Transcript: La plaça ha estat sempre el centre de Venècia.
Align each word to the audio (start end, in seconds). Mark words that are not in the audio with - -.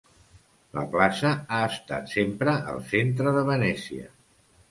La 0.77 0.83
plaça 0.95 1.33
ha 1.57 1.59
estat 1.73 2.09
sempre 2.15 2.57
el 2.73 2.81
centre 2.93 3.35
de 3.39 3.47
Venècia. 3.53 4.09